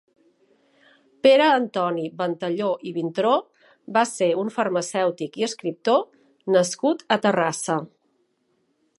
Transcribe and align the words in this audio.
Pere 1.25 1.49
Antoni 1.57 2.05
Ventalló 2.21 2.69
i 2.91 2.93
Vintró 2.95 3.33
va 3.97 4.05
ser 4.13 4.29
un 4.45 4.49
farmacèutic 4.55 5.37
i 5.43 5.45
escriptor 5.49 6.01
nascut 6.57 7.05
a 7.17 7.19
Terrassa. 7.27 7.77